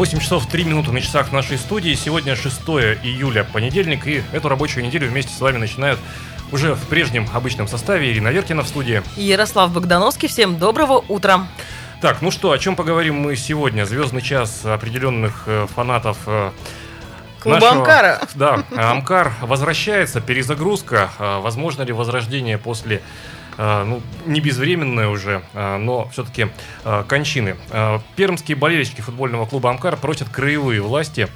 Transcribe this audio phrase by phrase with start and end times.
[0.00, 1.92] 8 часов 3 минуты на часах нашей студии.
[1.92, 2.58] Сегодня 6
[3.02, 6.00] июля, понедельник, и эту рабочую неделю вместе с вами начинают
[6.52, 9.02] уже в прежнем обычном составе Ирина Веркина в студии.
[9.16, 10.26] Ярослав Богдановский.
[10.26, 11.46] Всем доброго утра.
[12.00, 13.84] Так, ну что, о чем поговорим мы сегодня?
[13.84, 16.50] Звездный час определенных э, фанатов э,
[17.40, 18.20] Клуба нашего, Амкара.
[18.36, 21.10] Да, Амкар возвращается, перезагрузка.
[21.18, 23.02] А возможно ли возрождение после
[23.84, 26.48] ну, не безвременная уже, а, но все-таки
[26.84, 27.56] а, кончины.
[28.16, 31.28] Пермские болельщики футбольного клуба «Амкар» просят краевые власти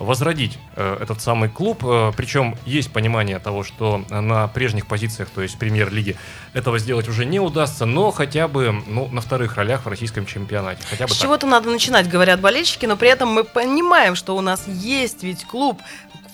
[0.00, 1.84] возродить э, этот самый клуб.
[1.84, 6.16] Э, причем есть понимание того, что на прежних позициях, то есть премьер-лиги,
[6.54, 10.82] этого сделать уже не удастся, но хотя бы ну, на вторых ролях в российском чемпионате.
[10.88, 14.40] Хотя бы С чего-то надо начинать, говорят болельщики, но при этом мы понимаем, что у
[14.40, 15.80] нас есть ведь клуб,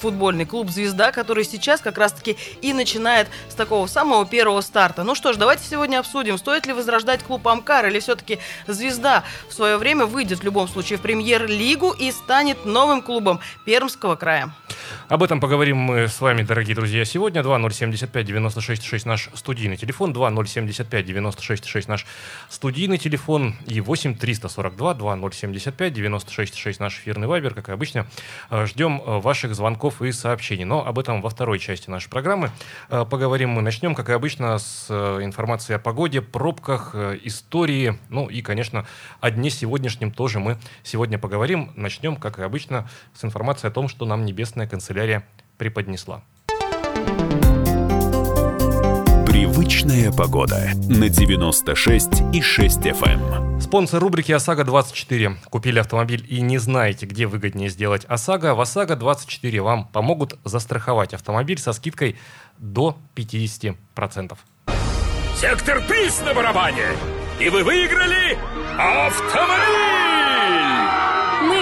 [0.00, 5.04] футбольный клуб «Звезда», который сейчас как раз-таки и начинает с такого самого первого старта.
[5.04, 9.52] Ну что ж, давайте сегодня обсудим, стоит ли возрождать клуб «Амкар» или все-таки «Звезда» в
[9.52, 14.52] свое время выйдет в любом случае в премьер-лигу и станет новым клубом Пермского края.
[15.08, 17.40] Об этом поговорим мы с вами, дорогие друзья, сегодня.
[17.40, 22.06] 2075-96-6 наш студийный телефон, 2075-96-6 наш
[22.48, 28.08] студийный телефон и 8-342-2075-96-6 наш эфирный вайбер, как и обычно.
[28.50, 30.64] Ждем э, ваших звонков и сообщений.
[30.64, 32.50] Но об этом во второй части нашей программы
[32.88, 33.62] э, поговорим мы.
[33.62, 38.86] Начнем, как и обычно, с информации о погоде, пробках, истории, ну и, конечно,
[39.20, 41.72] о дне сегодняшнем тоже мы сегодня поговорим.
[41.76, 45.26] Начнем, как и обычно, с информации о том, что нам небесная канцелярия
[45.58, 46.22] преподнесла.
[49.36, 53.34] Привычная погода на 96 и 6 FM.
[53.34, 53.60] Эм.
[53.60, 55.36] Спонсор рубрики ОСАГО 24.
[55.50, 58.54] Купили автомобиль и не знаете, где выгоднее сделать ОСАГО?
[58.54, 62.16] В ОСАГО 24 вам помогут застраховать автомобиль со скидкой
[62.56, 63.76] до 50%.
[65.38, 66.86] Сектор приз на барабане!
[67.38, 68.38] И вы выиграли
[68.78, 70.05] автомобиль!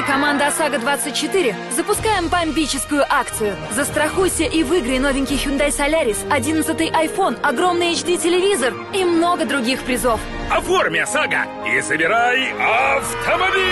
[0.07, 3.57] Команда ОСАГО-24, запускаем бомбическую акцию.
[3.73, 10.21] Застрахуйся и выиграй новенький Hyundai Solaris, 11 iPhone, огромный HD-телевизор и много других призов.
[10.51, 13.63] Оформи ОСАГО и забирай автомобиль!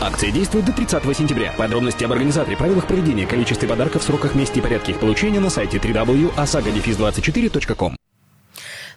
[0.00, 1.52] Акция действует до 30 сентября.
[1.58, 5.78] Подробности об организаторе, правилах проведения, количестве подарков, сроках, месте и порядке их получения на сайте
[5.78, 7.96] www.osagodefis24.com.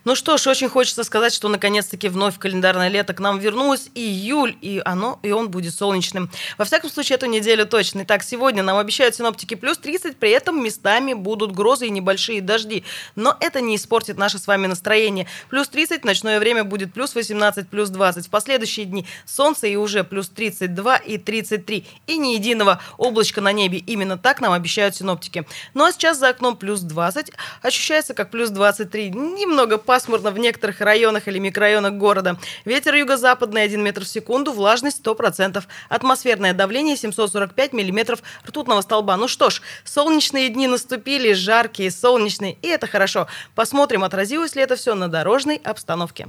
[0.06, 3.90] Ну что ж, очень хочется сказать, что наконец-таки вновь календарное лето к нам вернулось.
[3.96, 6.30] Июль, и оно, и он будет солнечным.
[6.60, 8.04] Во всяком случае, эту неделю точно.
[8.04, 12.84] Итак, сегодня нам обещают синоптики плюс 30, при этом местами будут грозы и небольшие дожди.
[13.16, 15.26] Но это не испортит наше с вами настроение.
[15.50, 18.28] Плюс 30, ночное время будет плюс 18, плюс 20.
[18.28, 21.84] В последующие дни солнце и уже плюс 32 и 33.
[22.06, 23.80] И ни единого облачка на небе.
[23.80, 25.48] Именно так нам обещают синоптики.
[25.74, 27.32] Ну а сейчас за окном плюс 20.
[27.64, 29.10] Ощущается как плюс 23.
[29.10, 32.36] Немного по пасмурно в некоторых районах или микрорайонах города.
[32.66, 35.64] Ветер юго-западный 1 метр в секунду, влажность 100%.
[35.88, 39.16] Атмосферное давление 745 миллиметров ртутного столба.
[39.16, 43.28] Ну что ж, солнечные дни наступили, жаркие, солнечные, и это хорошо.
[43.56, 46.28] Посмотрим, отразилось ли это все на дорожной обстановке.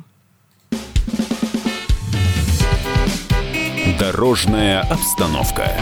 [3.99, 5.73] Дорожная обстановка.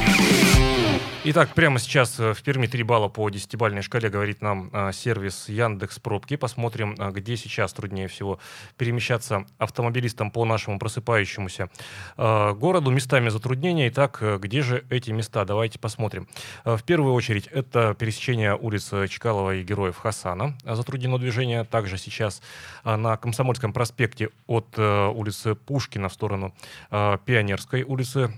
[1.27, 5.49] Итак, прямо сейчас э, в Перми 3 балла по десятибальной шкале говорит нам а, сервис
[5.49, 6.37] Яндекс Пробки.
[6.37, 8.39] Посмотрим, а, где сейчас труднее всего
[8.77, 11.71] перемещаться автомобилистам по нашему просыпающемуся
[12.19, 12.91] городу.
[12.91, 13.89] Местами затруднения.
[13.89, 15.47] Итак, э, где же эти места?
[15.47, 16.29] Давайте посмотрим.
[16.67, 20.59] В первую очередь это пересечение улиц Чкалова и Героев Хасана.
[20.63, 21.65] Затруднено движение.
[21.65, 22.43] Также сейчас
[22.85, 26.55] на Комсомольском проспекте от улицы Пушкина в сторону
[26.91, 28.31] Пионерской улицы.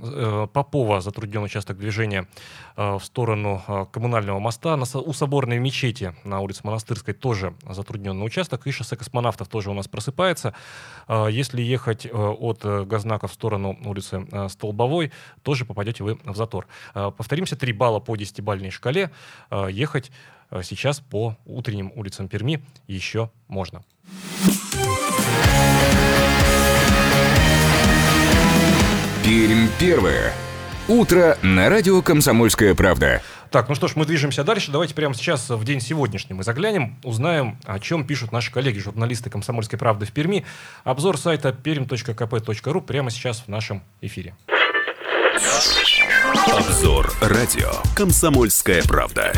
[0.53, 2.29] Попова затруднен участок движения
[2.76, 4.77] Э, в сторону э, коммунального моста.
[4.77, 8.67] у соборной мечети на улице Монастырской тоже затрудненный участок.
[8.67, 10.55] И шоссе космонавтов тоже у нас просыпается.
[11.09, 15.13] Э, если ехать от Газнака в сторону улицы Столбовой,
[15.43, 16.67] тоже попадете вы в затор.
[16.93, 19.11] Повторимся, 3 балла по 10-бальной шкале.
[19.69, 20.11] Ехать
[20.63, 23.83] сейчас по утренним улицам Перми еще можно.
[29.25, 30.33] Пермь первое.
[30.89, 33.21] Утро на радио «Комсомольская правда».
[33.51, 34.71] Так, ну что ж, мы движемся дальше.
[34.71, 39.29] Давайте прямо сейчас в день сегодняшний мы заглянем, узнаем, о чем пишут наши коллеги, журналисты
[39.29, 40.45] «Комсомольской правды» в Перми.
[40.85, 44.37] Обзор сайта perm.kp.ru прямо сейчас в нашем эфире.
[46.47, 49.33] Обзор радио «Комсомольская правда».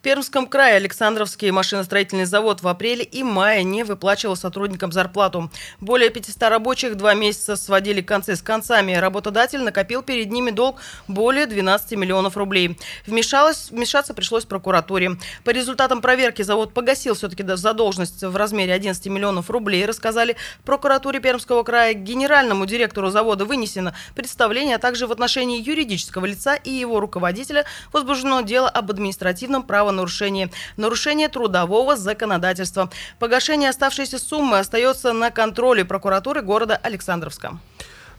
[0.00, 5.50] В Пермском крае Александровский машиностроительный завод в апреле и мае не выплачивал сотрудникам зарплату.
[5.78, 8.94] Более 500 рабочих два месяца сводили концы с концами.
[8.94, 12.78] Работодатель накопил перед ними долг более 12 миллионов рублей.
[13.06, 15.18] Вмешалось, вмешаться пришлось прокуратуре.
[15.44, 21.20] По результатам проверки завод погасил все-таки задолженность в размере 11 миллионов рублей, рассказали в прокуратуре
[21.20, 21.92] Пермского края.
[21.92, 28.40] Генеральному директору завода вынесено представление, а также в отношении юридического лица и его руководителя возбуждено
[28.40, 32.90] дело об административном правонарушении правонарушение, нарушение трудового законодательства.
[33.18, 37.58] Погашение оставшейся суммы остается на контроле прокуратуры города Александровска.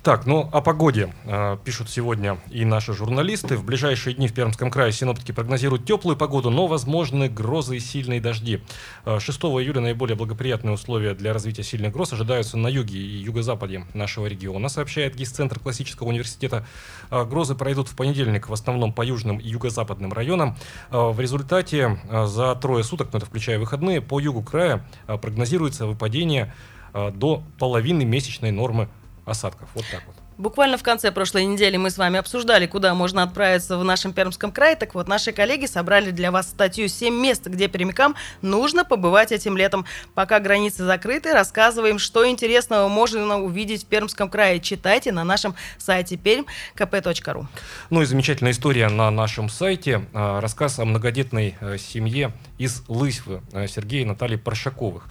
[0.03, 3.55] Так, ну о погоде э, пишут сегодня и наши журналисты.
[3.55, 8.19] В ближайшие дни в Пермском крае синоптики прогнозируют теплую погоду, но возможны грозы и сильные
[8.19, 8.63] дожди.
[9.05, 14.25] 6 июля наиболее благоприятные условия для развития сильных гроз ожидаются на юге и юго-западе нашего
[14.25, 16.65] региона, сообщает ГИС-центр классического университета.
[17.11, 20.57] Э, грозы пройдут в понедельник в основном по южным и юго-западным районам.
[20.89, 25.19] Э, в результате э, за трое суток, ну это включая выходные, по югу края э,
[25.19, 26.55] прогнозируется выпадение
[26.95, 28.89] э, до половины месячной нормы
[29.25, 29.69] осадков.
[29.73, 30.15] Вот так вот.
[30.41, 34.51] Буквально в конце прошлой недели мы с вами обсуждали, куда можно отправиться в нашем Пермском
[34.51, 34.75] крае.
[34.75, 39.55] Так вот, наши коллеги собрали для вас статью «7 мест, где пермякам нужно побывать этим
[39.55, 39.85] летом».
[40.15, 44.59] Пока границы закрыты, рассказываем, что интересного можно увидеть в Пермском крае.
[44.59, 47.45] Читайте на нашем сайте perm.kp.ru.
[47.91, 50.07] Ну и замечательная история на нашем сайте.
[50.13, 55.07] А, Рассказ о многодетной э, семье из Лысьвы э, Сергея и Натальи Паршаковых.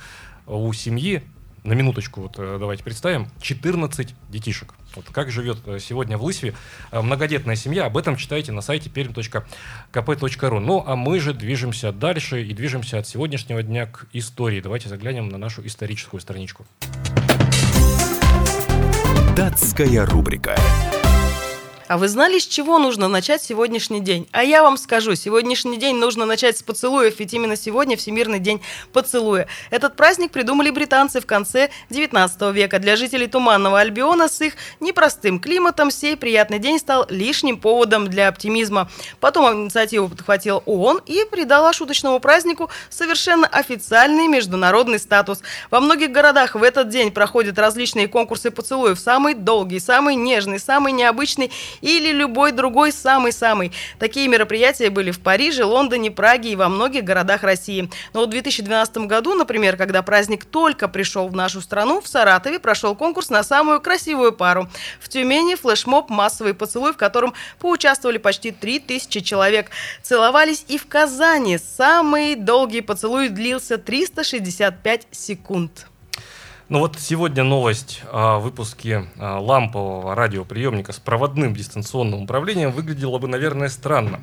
[0.46, 1.22] У семьи
[1.62, 4.74] на минуточку, вот э, давайте представим, 14 детишек.
[4.94, 6.54] Вот как живет э, сегодня в Лысьве
[6.90, 10.60] э, многодетная семья, об этом читайте на сайте perm.kp.ru.
[10.60, 14.60] Ну, а мы же движемся дальше и движемся от сегодняшнего дня к истории.
[14.60, 16.66] Давайте заглянем на нашу историческую страничку.
[19.36, 20.56] Датская рубрика.
[21.90, 24.28] А вы знали, с чего нужно начать сегодняшний день?
[24.30, 28.62] А я вам скажу, сегодняшний день нужно начать с поцелуев, ведь именно сегодня Всемирный день
[28.92, 29.48] поцелуя.
[29.70, 32.78] Этот праздник придумали британцы в конце 19 века.
[32.78, 38.28] Для жителей Туманного Альбиона с их непростым климатом сей приятный день стал лишним поводом для
[38.28, 38.88] оптимизма.
[39.18, 45.40] Потом инициативу подхватил ООН и придала шуточному празднику совершенно официальный международный статус.
[45.72, 49.00] Во многих городах в этот день проходят различные конкурсы поцелуев.
[49.00, 51.50] Самый долгий, самый нежный, самый необычный
[51.80, 53.72] или любой другой самый-самый.
[53.98, 57.90] Такие мероприятия были в Париже, Лондоне, Праге и во многих городах России.
[58.12, 62.94] Но в 2012 году, например, когда праздник только пришел в нашу страну, в Саратове прошел
[62.94, 64.68] конкурс на самую красивую пару.
[65.00, 69.70] В Тюмени флешмоб «Массовый поцелуй», в котором поучаствовали почти 3000 человек.
[70.02, 71.58] Целовались и в Казани.
[71.58, 75.89] Самый долгий поцелуй длился 365 секунд.
[76.70, 83.26] Ну вот сегодня новость о выпуске а, лампового радиоприемника с проводным дистанционным управлением выглядела бы,
[83.26, 84.20] наверное, странно.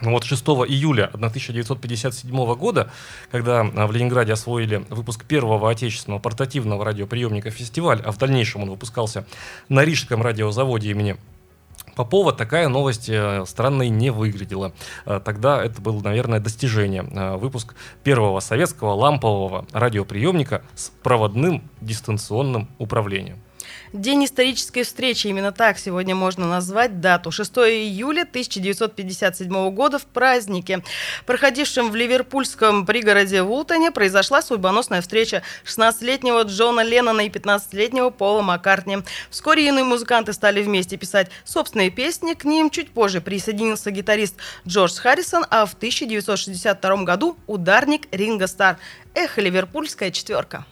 [0.00, 2.92] Но вот 6 июля 1957 года,
[3.32, 8.70] когда а, в Ленинграде освоили выпуск первого отечественного портативного радиоприемника «Фестиваль», а в дальнейшем он
[8.70, 9.26] выпускался
[9.68, 11.16] на Рижском радиозаводе имени
[11.94, 14.72] Попова такая новость э, странной не выглядела.
[15.04, 17.04] Э, тогда это было, наверное, достижение.
[17.10, 23.38] Э, выпуск первого советского лампового радиоприемника с проводным дистанционным управлением.
[23.92, 27.30] День исторической встречи, именно так сегодня можно назвать дату.
[27.30, 30.82] 6 июля 1957 года в празднике,
[31.26, 39.00] проходившем в ливерпульском пригороде Вултоне, произошла судьбоносная встреча 16-летнего Джона Леннона и 15-летнего Пола Маккартни.
[39.28, 44.96] Вскоре юные музыканты стали вместе писать собственные песни, к ним чуть позже присоединился гитарист Джордж
[44.98, 48.78] Харрисон, а в 1962 году ударник Ринго Стар.
[49.14, 50.64] Эх, ливерпульская четверка.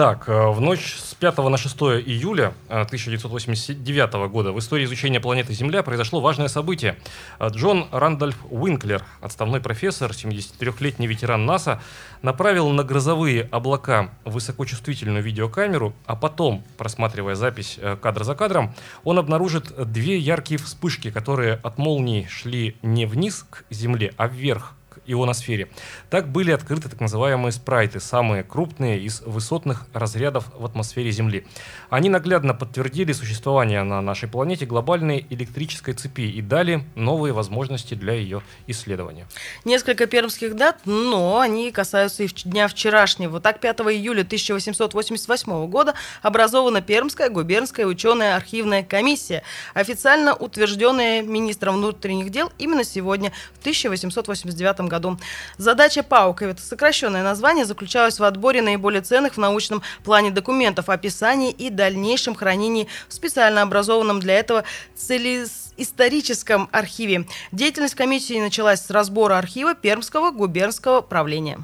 [0.00, 1.76] Так, э, в ночь с 5 на 6
[2.06, 6.96] июля 1989 э, года в истории изучения планеты Земля произошло важное событие.
[7.38, 11.82] Э, Джон Рандольф Уинклер, отставной профессор, 73-летний ветеран НАСА,
[12.22, 19.70] направил на грозовые облака высокочувствительную видеокамеру, а потом, просматривая запись кадр за кадром, он обнаружит
[19.92, 24.76] две яркие вспышки, которые от молнии шли не вниз к Земле, а вверх
[25.06, 25.68] ионосфере.
[26.08, 31.46] Так были открыты так называемые спрайты, самые крупные из высотных разрядов в атмосфере Земли.
[31.88, 38.14] Они наглядно подтвердили существование на нашей планете глобальной электрической цепи и дали новые возможности для
[38.14, 39.26] ее исследования.
[39.64, 43.40] Несколько пермских дат, но они касаются и дня вчерашнего.
[43.40, 49.42] Так, 5 июля 1888 года образована Пермская губернская ученая архивная комиссия,
[49.74, 55.18] официально утвержденная министром внутренних дел именно сегодня, в 1889 году году.
[55.56, 61.70] Задача ПАУК, сокращенное название, заключалась в отборе наиболее ценных в научном плане документов, описании и
[61.70, 67.26] дальнейшем хранении в специально образованном для этого целеисторическом архиве.
[67.52, 71.58] Деятельность комиссии началась с разбора архива Пермского губернского правления.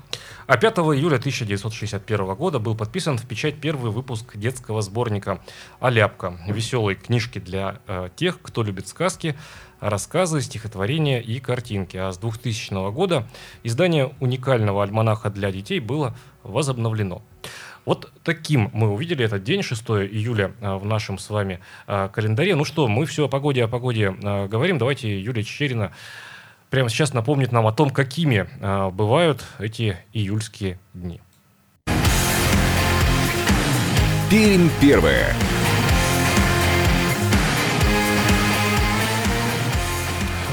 [0.46, 5.40] А 5 июля 1961 года был подписан в печать первый выпуск детского сборника
[5.80, 9.36] «Аляпка» веселой книжки для э, тех, кто любит сказки,
[9.80, 11.96] рассказы, стихотворения и картинки.
[11.96, 13.26] А с 2000 года
[13.62, 17.22] издание уникального альманаха для детей было возобновлено.
[17.86, 22.56] Вот таким мы увидели этот день, 6 июля э, в нашем с вами э, календаре.
[22.56, 24.76] Ну что, мы все о погоде, о погоде э, говорим.
[24.76, 25.92] Давайте Юлия Чечерина
[26.68, 28.48] прямо сейчас напомнит нам о том, какими
[28.90, 31.20] бывают эти июльские дни.
[34.28, 35.32] Пермь первое.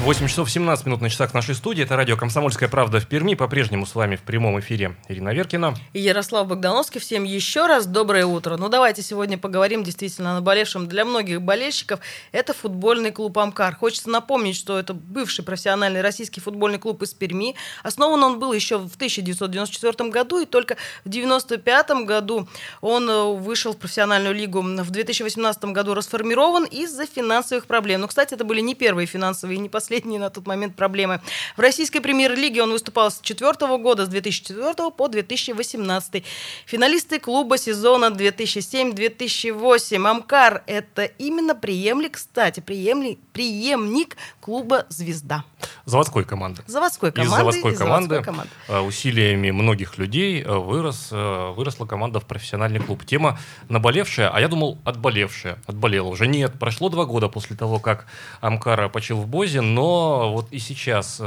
[0.04, 1.82] 8 часов 17 минут на часах нашей студии.
[1.82, 3.32] Это радио «Комсомольская правда» в Перми.
[3.32, 5.74] По-прежнему с вами в прямом эфире Ирина Веркина.
[5.94, 7.00] И Ярослав Богдановский.
[7.00, 8.58] Всем еще раз доброе утро.
[8.58, 12.00] Ну, давайте сегодня поговорим действительно о наболевшем для многих болельщиков.
[12.32, 13.76] Это футбольный клуб «Амкар».
[13.76, 17.54] Хочется напомнить, что это бывший профессиональный российский футбольный клуб из Перми.
[17.82, 20.74] Основан он был еще в 1994 году, и только
[21.06, 22.46] в 1995 году
[22.82, 24.60] он э, вышел в профессиональную лигу.
[24.60, 28.02] В 2018 году расформирован из-за финансовых проблем.
[28.02, 31.20] Но, кстати, это были не первые финансовые не последние последние на тот момент проблемы.
[31.56, 36.24] В российской премьер-лиге он выступал с 2004 года, с 2004 по 2018.
[36.66, 40.06] Финалисты клуба сезона 2007-2008.
[40.06, 45.44] Амкар– это именно преемник, кстати, преемник, преемник клуба «Звезда».
[45.84, 46.62] Заводской команды.
[46.66, 47.32] Заводской команды.
[47.32, 48.52] Из заводской, из команды, заводской команды.
[48.68, 53.04] Э, усилиями многих людей э, вырос, э, выросла команда в профессиональный клуб.
[53.04, 55.58] Тема наболевшая, а я думал отболевшая.
[55.66, 56.26] Отболела уже.
[56.26, 58.06] Нет, прошло два года после того, как
[58.40, 61.20] Амкара почил в Бозе, но вот и сейчас...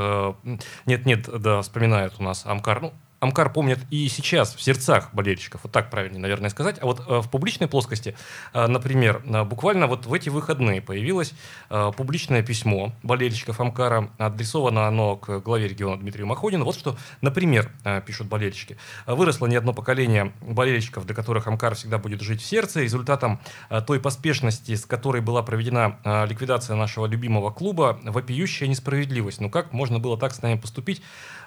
[0.86, 2.82] Нет-нет, да, вспоминают у нас Амкар.
[2.82, 6.78] Ну, Амкар помнит и сейчас в сердцах болельщиков, вот так правильно, наверное, сказать.
[6.80, 8.16] А вот э, в публичной плоскости,
[8.54, 11.34] э, например, э, буквально вот в эти выходные появилось
[11.98, 16.66] публичное письмо болельщиков Амкара, адресовано оно к главе региона Дмитрию Махонину.
[16.66, 17.72] Вот что, например,
[18.06, 18.78] пишут болельщики.
[19.06, 22.82] Выросло не одно поколение болельщиков, для которых Амкар всегда будет жить в сердце.
[22.82, 23.40] Результатом
[23.86, 29.42] той поспешности, с которой была проведена ликвидация нашего любимого клуба, вопиющая несправедливость.
[29.42, 31.02] Ну как можно было так с нами поступить?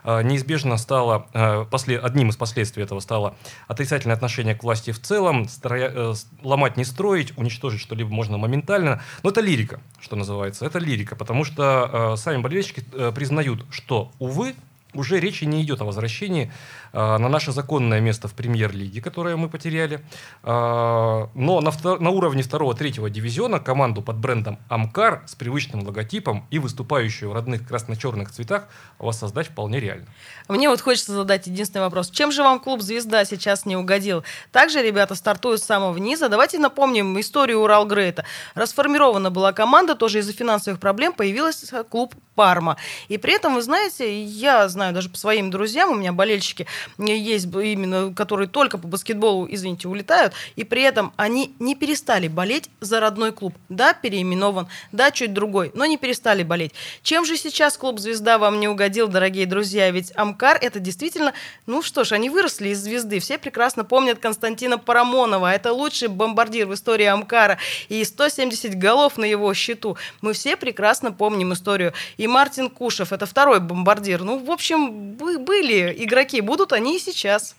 [0.04, 3.36] Неизбежно стало после, одним из последствий этого стало
[3.68, 9.02] отрицательное отношение к власти в целом, строя, э, ломать не строить, уничтожить что-либо можно моментально.
[9.22, 14.12] Но это лирика, что называется, это лирика, потому что э, сами болельщики э, признают, что,
[14.18, 14.54] увы,
[14.94, 16.52] уже речи не идет о возвращении
[16.92, 20.04] на наше законное место в премьер-лиге, которое мы потеряли.
[20.42, 26.47] Э, но на, втор- на уровне второго-третьего дивизиона команду под брендом Амкар с привычным логотипом
[26.50, 28.68] и выступающую в родных красно-черных цветах
[28.99, 30.06] воссоздать вполне реально.
[30.49, 32.11] Мне вот хочется задать единственный вопрос.
[32.11, 34.25] Чем же вам клуб «Звезда» сейчас не угодил?
[34.52, 36.28] Также ребята стартуют с самого низа.
[36.28, 38.25] Давайте напомним историю Урал Грейта.
[38.54, 42.76] Расформирована была команда, тоже из-за финансовых проблем появился клуб «Парма».
[43.09, 46.66] И при этом, вы знаете, я знаю даже по своим друзьям, у меня болельщики
[46.99, 52.70] есть именно, которые только по баскетболу, извините, улетают, и при этом они не перестали болеть
[52.80, 53.54] за родной клуб.
[53.68, 56.72] Да, переименован, да, чуть другой, но не перестали болеть.
[57.02, 59.90] Чем же сейчас клуб «Звезда» вам не угодил, дорогие друзья?
[59.90, 61.32] Ведь Амкар— это действительно,
[61.66, 63.20] ну что ж, они выросли из «Звезды».
[63.20, 65.52] Все прекрасно помнят Константина Парамонова.
[65.52, 67.58] Это лучший бомбардир в истории Амкара.
[67.88, 69.96] И 170 голов на его счету.
[70.20, 71.92] Мы все прекрасно помним историю.
[72.16, 74.22] И Мартин Кушев— это второй бомбардир.
[74.22, 77.56] Ну, в общем, были игроки, будут они и сейчас.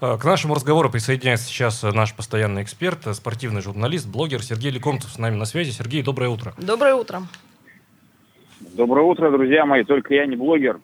[0.00, 5.18] А, к нашему разговору присоединяется сейчас наш постоянный эксперт, спортивный журналист, блогер Сергей Лекомцев с
[5.18, 5.70] нами на связи.
[5.70, 6.54] Сергей, доброе утро.
[6.58, 7.22] Доброе утро.
[8.60, 9.84] Доброе утро, друзья мои.
[9.84, 10.80] Только я не блогер.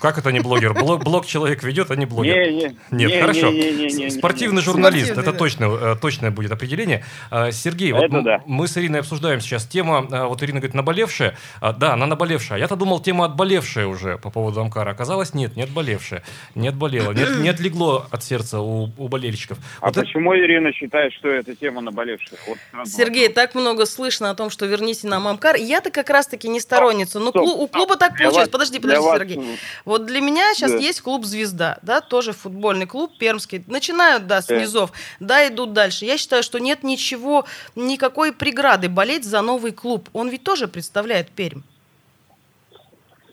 [0.00, 0.74] Как это не блогер?
[0.74, 2.34] Блог, блог человек ведет, а не блогер.
[2.36, 3.50] Не, не, Нет, не, хорошо.
[3.50, 4.64] Не, не, не, не, Спортивный не.
[4.64, 7.04] журналист, это точно, э, точное будет определение.
[7.30, 8.42] А, Сергей, вот Это да.
[8.46, 11.36] мы с Ириной обсуждаем сейчас тема, а, вот Ирина говорит, наболевшая.
[11.60, 12.58] А, Да, она наболевшая.
[12.58, 14.90] Я-то думал, тема отболевшая уже по поводу Амкара.
[14.90, 16.22] Оказалось, нет, не отболевшая.
[16.56, 19.58] Не отболела, не, не отлегло от сердца у, у болельщиков.
[19.80, 22.38] А Вот это- почему Ирина считает, что это тема наболевших?
[22.48, 22.58] Вот
[22.88, 25.56] Сергей, так много слышно о том, что верните нам Амкар.
[25.56, 27.20] Я-то как раз-таки не сторонница.
[27.20, 28.36] Но Стоп, клу- у клуба так получилось.
[28.36, 29.58] вас- Подожди, подожди, вас, Сергей.
[29.84, 30.78] Вот для меня сейчас Да.
[30.78, 33.62] есть клуб «Звезда», да, тоже футбольный клуб пермский.
[33.66, 34.60] Начинают, да, с Да.
[34.60, 36.04] низов, да, идут дальше.
[36.04, 37.44] Я считаю, что нет ничего,
[37.76, 40.08] никакой преграды болеть за новый клуб.
[40.12, 41.60] Он ведь тоже представляет Пермь.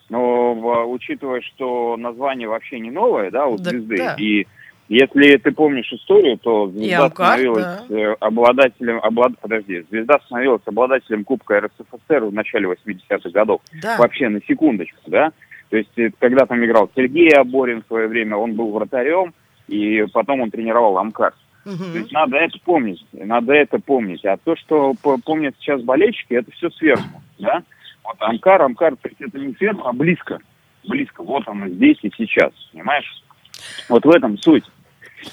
[0.09, 4.15] Но в- учитывая, что название вообще не новое, да, у Да, звезды, да.
[4.17, 4.45] и
[4.87, 9.33] если ты помнишь историю, то звезда Амкар, становилась э, обладателем, облад...
[9.41, 13.59] подожди, звезда становилась обладателем Кубка РСФСР в начале 80-х годов.
[13.81, 13.97] Да.
[13.97, 15.33] Вообще, на секундочку, да?
[15.69, 19.33] То есть, э, когда там играл Сергей Аборин в свое время, он был вратарем,
[19.67, 21.33] и потом он тренировал Амкар.
[21.65, 21.91] Мгм.
[21.91, 24.23] То есть надо это помнить, надо это помнить.
[24.25, 27.63] А то, что по- помнят сейчас болельщики, это все сверху, да?
[28.03, 30.39] Вот Амкар, Амкар, то есть это не сверху, а близко.
[30.87, 33.21] Близко, вот оно здесь и сейчас, понимаешь?
[33.89, 34.63] Вот в этом суть.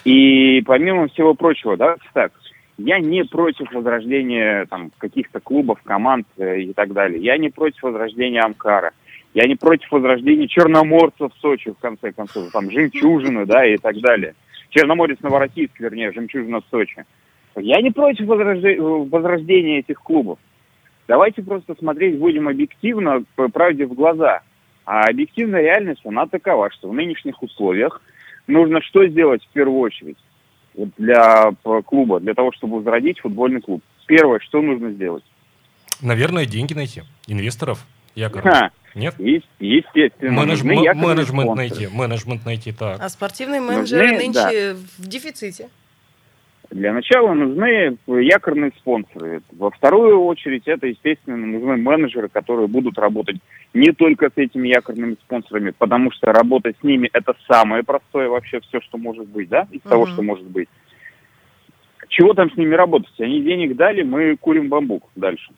[0.04, 2.32] И помимо всего прочего, давайте так,
[2.78, 7.22] я не против возрождения там каких-то клубов, команд э, и так далее.
[7.22, 8.92] Я не против возрождения Амкара.
[9.34, 13.98] Я не против возрождения Черноморца в Сочи, в конце концов, там, Жемчужины, да, и так
[14.00, 14.34] далее.
[14.70, 17.04] Черноморец Новороссийск, вернее, Жемчужина в Сочи.
[17.56, 20.38] Я не против возрожде- возрождения этих клубов.
[21.08, 24.40] Давайте просто смотреть будем объективно, правде в глаза.
[24.86, 28.02] А объективная реальность, она такова, что в нынешних условиях
[28.46, 30.18] нужно что сделать в первую очередь
[30.98, 33.82] для п- клуба, для того, чтобы возродить футбольный клуб?
[34.06, 35.24] Первое, что нужно сделать?
[36.02, 37.02] Наверное, деньги найти.
[37.26, 37.84] Инвесторов.
[38.42, 39.14] Ха, Нет?
[39.18, 41.56] есть, естественно, Менедж- нужны м- менеджмент спонсоры.
[41.56, 41.88] найти.
[41.88, 42.98] Менеджмент найти, так.
[43.00, 45.68] А спортивные менеджеры Нужны, нынче в дефиците.
[46.70, 49.42] Для начала нужны якорные спонсоры.
[49.52, 53.36] Во вторую очередь это, естественно, нужны менеджеры, которые будут работать
[53.74, 58.60] не только с этими якорными спонсорами, потому что работать с ними это самое простое вообще
[58.60, 60.12] все, что может быть, да, из того, Мгм.
[60.14, 60.68] что может быть.
[62.08, 63.12] Чего там с ними работать?
[63.20, 65.50] Они денег дали, мы курим бамбук дальше.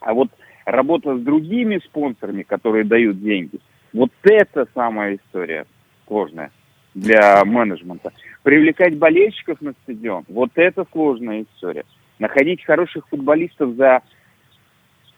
[0.00, 0.28] А вот
[0.70, 3.58] работа с другими спонсорами, которые дают деньги,
[3.92, 5.66] вот это самая история
[6.06, 6.50] сложная
[6.94, 8.12] для менеджмента.
[8.42, 11.84] Привлекать болельщиков на стадион, вот это сложная история.
[12.18, 14.02] Находить хороших футболистов за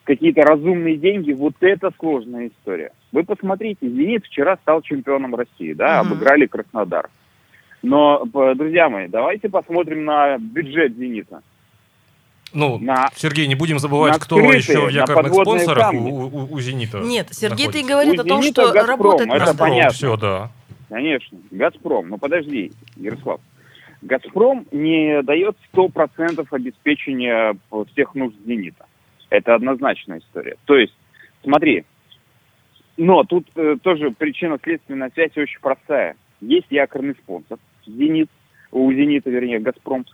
[0.05, 2.93] какие-то разумные деньги, вот это сложная история.
[3.13, 6.13] Вы посмотрите, «Зенит» вчера стал чемпионом России, да, Мгм.
[6.13, 7.09] обыграли Краснодар.
[7.83, 11.43] Но, друзья мои, давайте посмотрим на бюджет «Зенита».
[12.55, 16.11] Ну, На- Сергей, не будем забывать, на кто скрытые, еще в якорных спонсорах камни.
[16.11, 16.99] у, у- у «Зенита».
[17.01, 17.89] Нет, Сергей-то и находится.
[17.93, 19.59] говорит У о том, «Зенита» что «Газпром», работать это надо.
[19.59, 19.91] понятно.
[19.93, 20.51] Все, да.
[20.89, 22.09] Конечно, «Газпром».
[22.11, 23.41] Ну, подожди, Ярослав.
[24.03, 27.57] «Газпром» не дает 100% обеспечения
[27.93, 28.85] всех нужд «Зенита».
[29.31, 30.57] Это однозначная история.
[30.67, 30.93] То есть,
[31.43, 31.85] смотри,
[32.99, 36.17] но тут э, тоже причинно-следственная связь очень простая.
[36.41, 38.29] Есть якорный спонсор, «Зенит»,
[38.71, 40.05] у «Зенита», вернее, «Газпром»,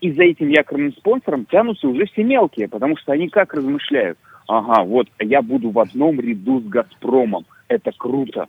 [0.00, 4.18] и за этим якорным спонсором тянутся уже все мелкие, потому что они как размышляют?
[4.48, 7.44] Ага, вот я буду в одном ряду с «Газпромом».
[7.68, 8.46] Это круто.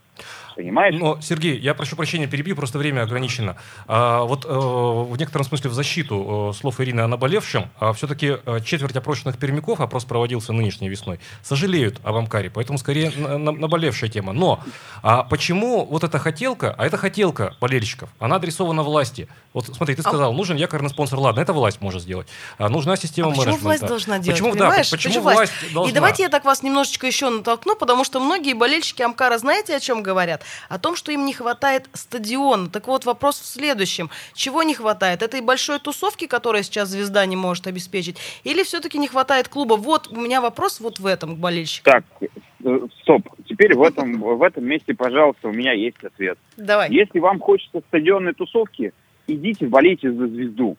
[0.55, 0.95] Понимаешь?
[0.97, 3.57] Но, Сергей, я прошу прощения, перебью, просто время ограничено.
[3.87, 8.37] А, вот э, в некотором смысле в защиту э, слов Ирины о наболевшем, а все-таки
[8.43, 13.51] э, четверть опрошенных пермяков, опрос проводился нынешней весной, сожалеют об Амкаре, поэтому скорее на- на-
[13.51, 14.33] наболевшая тема.
[14.33, 14.59] Но
[15.03, 19.27] а почему вот эта хотелка, а это хотелка болельщиков, она адресована власти?
[19.53, 22.27] Вот смотри, ты А- сказал, нужен якорный спонсор, ладно, это власть может сделать.
[22.57, 23.63] А нужна система А почему менеджмента.
[23.67, 24.89] власть должна делать, Почему, да, понимаешь?
[24.89, 25.37] почему власть?
[25.37, 25.91] власть должна?
[25.91, 29.79] И давайте я так вас немножечко еще натолкну, потому что многие болельщики Амкара, знаете, о
[29.79, 30.43] чем говорят?
[30.69, 32.69] О том, что им не хватает стадиона.
[32.69, 34.09] Так вот, вопрос в следующем.
[34.33, 35.21] Чего не хватает?
[35.21, 38.17] Этой большой тусовки, которая сейчас звезда не может обеспечить?
[38.45, 39.73] Или все-таки не хватает клуба?
[39.75, 41.93] Вот у меня вопрос вот в этом к болельщикам.
[41.93, 42.29] Так,
[42.63, 43.27] э, стоп.
[43.45, 46.37] Теперь в этом, в этом месте, пожалуйста, у меня есть ответ.
[46.55, 46.89] Давай.
[46.89, 48.93] Если вам хочется стадионной тусовки,
[49.27, 50.77] идите болейте за звезду.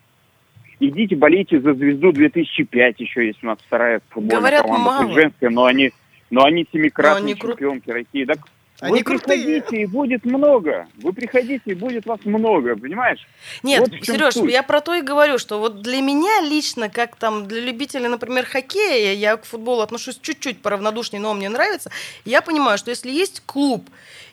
[0.81, 5.13] Идите болейте за звезду 2005 еще, есть у нас вторая футбольная Говорят, команда, мало.
[5.13, 5.93] женская, но они,
[6.31, 8.25] но они Но семикратные они крут- чемпионки России.
[8.25, 8.39] Так
[8.81, 9.39] Они вы крутые.
[9.39, 10.87] приходите, и будет много.
[10.97, 13.27] Вы приходите, и будет вас много, понимаешь?
[13.65, 14.53] Нет, Вот Сереж, суть.
[14.53, 18.47] я про то и говорю, что вот для меня лично, как там для любителей, например,
[18.47, 21.91] хоккея, я к футболу отношусь чуть-чуть поравнодушнее, но мне нравится.
[22.25, 23.85] Я понимаю, что если есть клуб,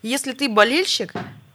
[0.04, 1.14] если ты болельщик,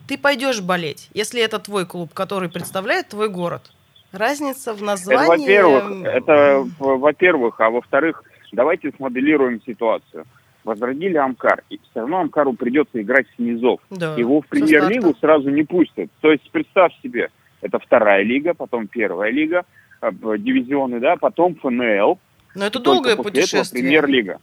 [0.08, 3.62] ты пойдешь болеть, если это твой клуб, который представляет твой город.
[4.10, 5.28] Разница в названии.
[5.28, 10.24] во-первых, это, во-первых, а во-вторых, давайте смоделируем ситуацию.
[10.64, 13.80] Возродили Амкар, и все равно Амкару придется играть с низов.
[13.90, 16.10] Да, Его в премьер-лигу сразу не пустят.
[16.20, 17.30] То есть представь себе,
[17.62, 19.64] это вторая лига, потом первая лига,
[20.02, 22.18] э, дивизионы, да, потом ФНЛ.
[22.54, 23.82] Но это долгое путешествие.
[23.82, 24.38] Премьер-лига.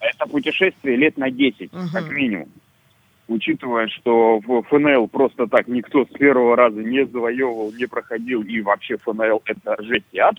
[0.00, 1.88] Это путешествие лет на 10, Мгм.
[1.92, 2.48] как минимум.
[3.28, 8.60] Учитывая, что в ФНЛ просто так никто с первого раза не завоевывал, не проходил, и
[8.60, 10.34] вообще ФНЛ это жесть и ад,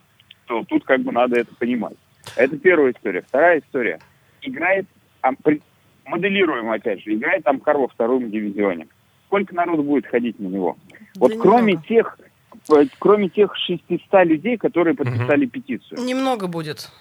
[0.46, 1.96] то тут как бы надо это понимать.
[2.36, 3.22] Это первая история.
[3.22, 4.00] Вторая история.
[4.41, 4.86] Играет,
[6.05, 8.88] моделируем опять же, играет Амкар во втором дивизионе.
[9.27, 10.77] Сколько народ будет ходить на него?
[11.15, 11.88] Вот Да кроме немного.
[11.88, 12.19] тех,
[13.00, 16.04] Кроме тех 600 людей, которые подписали петицию.
[16.04, 16.92] Немного будет.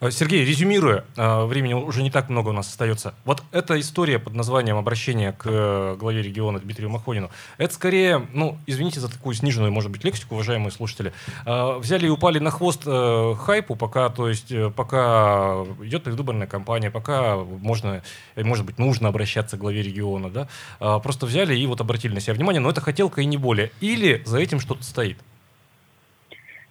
[0.00, 3.14] Э, Сергей, резюмируя, э, времени уже не так много у нас остается.
[3.24, 8.58] Вот эта история под названием обращение к э, главе региона Дмитрию Махонину, это скорее, ну,
[8.66, 11.12] извините за такую сниженную, может быть, лексику, уважаемые слушатели,
[11.46, 16.46] э, взяли и упали на хвост э, хайпу, пока, то есть, э, пока идет предвыборная
[16.46, 18.02] кампания, пока можно,
[18.34, 20.48] э, может быть, нужно обращаться к главе региона, да,
[20.80, 23.70] Э, просто взяли и вот обратили на себя внимание, но это хотелка и не более.
[23.80, 25.16] Или за этим что-то стоит.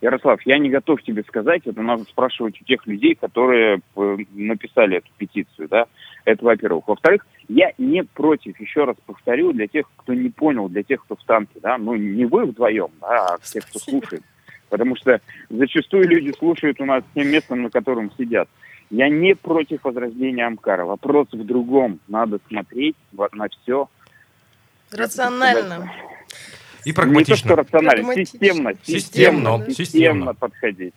[0.01, 4.97] Ярослав, я не готов тебе сказать, это надо спрашивать у тех людей, которые э, написали
[4.97, 5.85] эту петицию, да,
[6.25, 6.87] это во-первых.
[6.87, 11.15] Во-вторых, я не против, еще раз повторю, для тех, кто не понял, для тех, кто
[11.15, 14.23] в танке, да, ну не вы вдвоем, да, а тех, кто слушает.
[14.69, 18.49] Потому что зачастую люди слушают у нас тем местом, на котором сидят.
[18.89, 20.83] Я не против возрождения Амкара.
[20.85, 21.99] Вопрос в другом.
[22.07, 23.87] Надо смотреть во- на все
[24.91, 25.91] Рационально.
[26.85, 27.35] И Не то, прагматично.
[27.37, 28.39] что рационально, Прагматично.
[28.39, 30.93] системно, Системно, системно, подходить.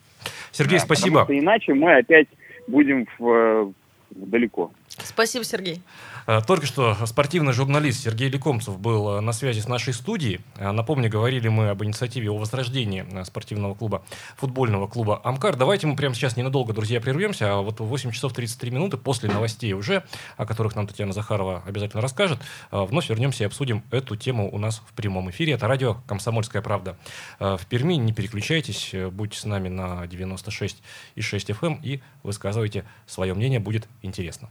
[0.51, 1.19] Сергей, Да, спасибо.
[1.21, 2.27] Потому что иначе мы опять
[2.67, 3.71] будем в, э,
[4.11, 4.71] далеко.
[5.03, 5.81] Спасибо, Сергей.
[6.25, 10.41] Э, Только что спортивный журналист Сергей Лекомцев был э, на связи с нашей студией.
[10.57, 14.03] Э, Напомню, говорили мы об инициативе о возрождении спортивного клуба,
[14.35, 15.55] футбольного клуба «Амкар».
[15.55, 19.29] Давайте мы прямо сейчас ненадолго, друзья, прервемся, а вот в 8 часов 33 минуты после
[19.29, 20.03] новостей уже,
[20.35, 22.39] о которых нам Татьяна Захарова обязательно расскажет,
[22.71, 25.53] вновь вернемся и обсудим эту тему у нас в прямом эфире.
[25.53, 26.97] Это радио «Комсомольская правда».
[27.39, 30.81] В Перми не переключайтесь, будьте с нами на 96,6
[31.15, 34.49] FM эм и высказывайте свое мнение, будет интересно.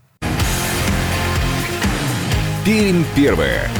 [2.66, 3.70] Пермь первая.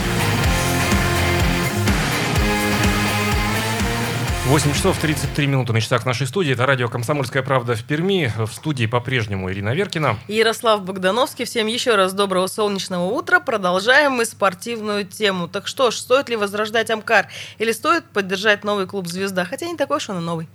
[4.49, 6.53] 8 часов 33 минуты на часах нашей студии.
[6.53, 8.33] Это радио «Комсомольская правда» в Перми.
[8.39, 10.19] В студии по-прежнему Ирина Веркина.
[10.29, 11.45] Ярослав Богдановский.
[11.45, 13.41] Всем еще раз доброго солнечного утра.
[13.41, 15.49] Продолжаем мы спортивную тему.
[15.49, 17.27] Так что ж, стоит ли возрождать Амкар?
[17.59, 19.45] Или стоит поддержать новый клуб «Звезда»?
[19.45, 20.49] Хотя не такой уж он и новый.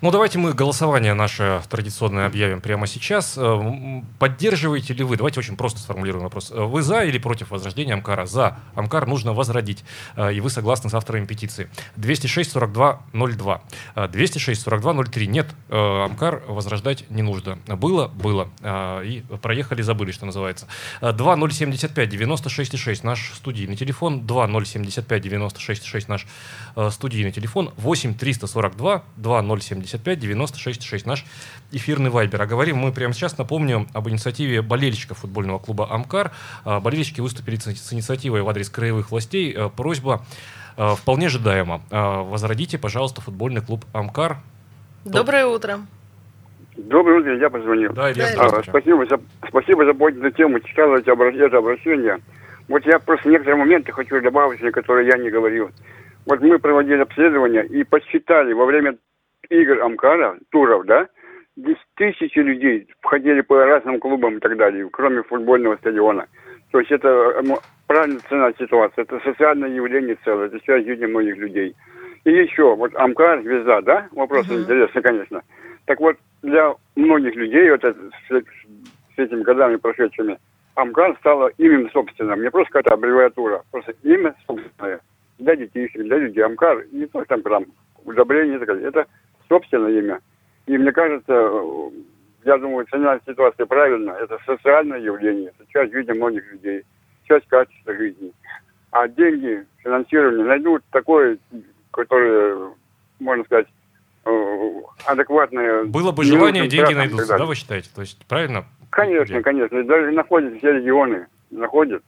[0.00, 3.34] Ну, давайте мы голосование наше традиционное объявим прямо сейчас.
[3.36, 6.50] Э, Поддерживаете ли вы, давайте очень просто сформулируем вопрос.
[6.50, 8.24] Вы за или против возрождения Амкара?
[8.24, 8.56] За.
[8.74, 9.84] Амкар нужно возродить.
[10.16, 11.68] Э, И вы согласны с авторами петиции.
[13.34, 13.60] 206-42-02.
[13.94, 15.26] Э, 206-42-03.
[15.26, 17.58] Нет, э, Амкар возрождать не нужно.
[17.66, 18.48] Было, было.
[18.60, 20.66] Э, И проехали, забыли, что называется.
[21.00, 24.20] Э, 2075-96-6 наш студийный телефон.
[24.26, 26.26] 2075-96-6 наш
[26.76, 27.72] э, студийный телефон.
[27.76, 31.24] 8-342 2075-96-6 наш
[31.72, 32.42] эфирный вайбер.
[32.42, 36.32] А говорим мы прямо сейчас, напомню, об инициативе болельщиков футбольного клуба «Амкар».
[36.64, 39.52] А, Болельщики выступили с инициативой в адрес краевых властей.
[39.52, 40.24] Э, Просьба
[40.76, 41.80] вполне ожидаема.
[41.90, 44.36] Э, Возродите, пожалуйста, футбольный клуб «Амкар».
[45.04, 45.78] Доброе утро.
[46.76, 47.92] Доброе утро, я позвонил.
[47.94, 52.18] Да, Илья, А, спасибо за спасибо за поднятую тему, читал эти обра- это обращение.
[52.68, 55.70] Вот я просто некоторые моменты хочу добавить, на которые я не говорил.
[56.26, 58.96] Вот мы проводили обследование и подсчитали во время
[59.48, 61.06] игр Амкара, туров, да,
[61.56, 66.26] 10 тысячи людей входили по разным клубам и так далее, кроме футбольного стадиона.
[66.72, 67.40] То есть это
[67.86, 71.74] м, правильная цена ситуации, это социальное явление целое, это связь жизни многих людей.
[72.24, 74.08] И еще, вот Амкар, звезда, да?
[74.12, 74.62] Вопрос Мгм.
[74.62, 75.42] интересный, конечно.
[75.84, 80.38] Так вот, для многих людей вот это, с, с этими годами прошедшими,
[80.74, 85.00] Амкар стало именем собственным, не просто какая-то аббревиатура, просто имя собственное
[85.38, 86.44] для детишек, для людей.
[86.44, 87.64] Амкар, не то, что там, там
[88.04, 89.06] удобрение, это
[89.48, 90.20] собственное имя.
[90.66, 91.90] И мне кажется, э,
[92.44, 96.82] я думаю, цена ситуации правильно, это социальное явление, это часть жизни многих людей,
[97.26, 98.32] часть качества жизни.
[98.90, 101.38] А деньги, финансирование найдут такое,
[101.90, 102.70] которое,
[103.20, 103.66] можно сказать,
[104.24, 104.72] э,
[105.06, 105.84] адекватное.
[105.84, 107.44] Было бы желание, деньги найдутся, далее.
[107.44, 107.90] да, вы считаете?
[107.94, 108.64] То есть, правильно?
[108.90, 109.82] Конечно, конечно.
[109.84, 112.02] Даже находят все регионы, находят.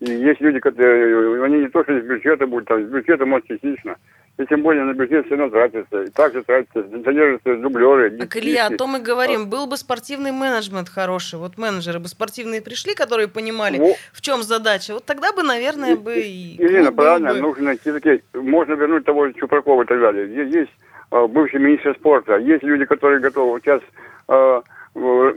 [0.00, 3.46] И есть люди, которые, они не то, что из бюджета будут, там, из бюджета, может,
[3.46, 3.96] частично.
[4.40, 6.02] И тем более на бюджет все равно тратится.
[6.02, 8.10] И также тратится, содержатся дублеры.
[8.10, 9.50] Так, Илья, о том и говорим.
[9.50, 11.38] Был бы спортивный менеджмент хороший.
[11.38, 14.94] Вот менеджеры бы спортивные пришли, которые понимали, Во- в чем задача.
[14.94, 16.56] Вот тогда бы, наверное, бы и...
[16.56, 17.40] Ирина, правильно, бы.
[17.40, 20.48] нужно такие, можно вернуть того же Чупракова и так далее.
[20.50, 20.72] Есть
[21.10, 23.60] э, бывший министр спорта, есть люди, которые готовы.
[23.60, 23.82] Сейчас
[24.28, 24.62] э,
[24.94, 25.32] э,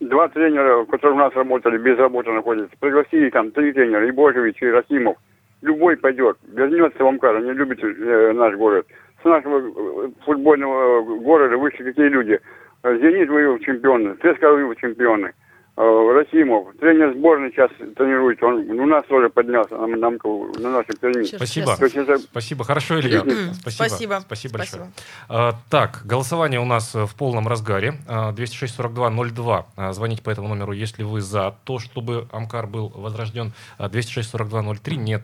[0.00, 4.60] два тренера, которые у нас работали, без работы находятся, пригласили там три тренера, и Божевич,
[4.60, 5.18] и Расимов.
[5.62, 8.86] Любой пойдет, вернется в Амкар, они любят э, наш город.
[9.22, 12.40] С нашего э, футбольного города вышли какие люди.
[12.82, 15.32] Э, Зенит выиграл чемпионы, ЦСКА выиграл чемпионы.
[15.76, 20.18] Э, Расимов, тренер сборной сейчас тренирует, он у нас тоже поднялся на, нам-
[20.58, 20.94] на нашем.
[21.24, 21.72] Сейчас, Спасибо.
[21.72, 22.64] это Спасибо.
[22.64, 23.20] Хорошо, Илья.
[23.54, 23.84] Спасибо.
[23.88, 24.20] Спасибо.
[24.20, 24.82] Спасибо большое.
[24.84, 24.92] Спасибо.
[25.28, 27.94] А, Так, голосование у нас э, в полном разгаре.
[28.08, 29.64] А, 206-42-02.
[29.76, 33.52] А, Звоните по этому номеру, если вы за то, чтобы Амкар был возрожден.
[33.78, 34.96] А, 206-42-03.
[34.96, 35.22] Нет,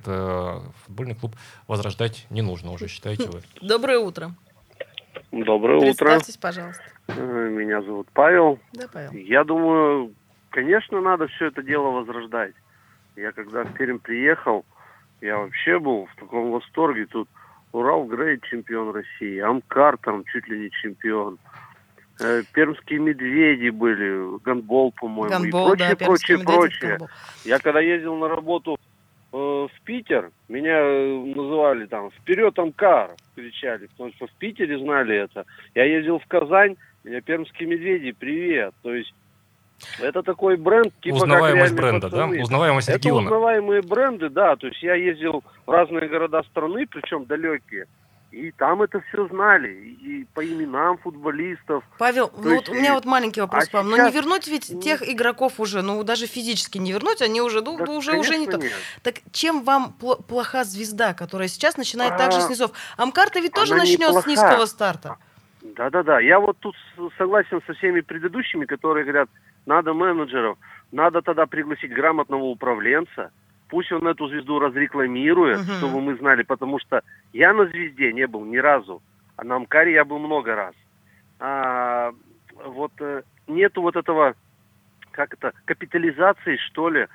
[0.84, 1.34] футбольный клуб
[1.68, 3.40] возрождать не нужно уже, считаете вы.
[3.60, 4.30] Доброе утро.
[5.32, 6.06] Доброе утро.
[6.06, 6.82] Представьтесь, пожалуйста.
[7.08, 8.58] Меня зовут Павел.
[8.72, 9.12] Да, Павел.
[9.12, 10.12] Я думаю,
[10.56, 12.54] конечно, надо все это дело возрождать.
[13.14, 14.64] Я когда в Пермь приехал,
[15.20, 17.04] я вообще был в таком восторге.
[17.04, 17.28] Тут
[17.72, 21.38] Урал Грейд чемпион России, Амкар там чуть ли не чемпион.
[22.20, 26.88] Э, Пермские медведи были, гандбол, по-моему, Гандбол, и да, прочее, пермские прочее, медведи, прочее.
[26.88, 27.08] гандбол.
[27.44, 28.78] Я когда ездил на работу
[29.34, 35.16] э, в Питер, меня э, называли там «Вперед, Амкар!» кричали, потому что в Питере знали
[35.16, 35.44] это.
[35.74, 38.72] Я ездил в Казань, меня пермские медведи, привет.
[38.82, 39.12] То есть
[40.00, 42.16] это такой бренд, типа Узнаваемость как бренда, да?
[42.26, 42.42] пацаны.
[42.42, 43.26] Узнаваемость Это региона.
[43.26, 44.56] узнаваемые бренды, да.
[44.56, 47.86] То есть я ездил в разные города страны, причем далекие.
[48.32, 49.68] И там это все знали.
[49.70, 51.84] И по именам футболистов.
[51.98, 53.88] Павел, То ну вот есть у меня вот маленький вопрос а вам.
[53.90, 57.62] Но сейчас- не вернуть ведь тех игроков уже, ну даже физически не вернуть, они уже,
[57.62, 58.58] ну, Да, уже, уже не то.
[58.58, 58.72] нет.
[59.02, 62.72] Так чем вам пл- плоха звезда, которая сейчас начинает А, также с низов?
[62.98, 65.16] Амкар-то ведь тоже она начнет с низкого старта.
[65.74, 66.20] Да-да-да.
[66.20, 66.76] Я вот тут
[67.18, 69.28] согласен со всеми предыдущими, которые говорят,
[69.66, 70.58] надо менеджеров,
[70.92, 73.30] надо тогда пригласить грамотного управленца,
[73.68, 75.72] пусть он эту звезду разрекламирует, Мгм.
[75.78, 77.02] чтобы мы знали, потому что
[77.32, 79.02] я на звезде не был ни разу,
[79.36, 80.74] а на Амкаре я был много раз.
[81.40, 82.12] А,
[82.64, 84.34] вот э, нету вот этого,
[85.10, 87.06] как это, капитализации, что ли.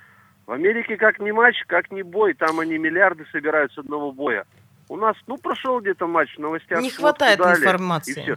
[0.46, 4.46] В Америке как ни матч, как ни бой, там они миллиарды собирают с одного боя.
[4.92, 6.82] У нас, ну, прошел где-то матч в новостях.
[6.82, 8.12] Не хватает дали, информации.
[8.12, 8.36] И все.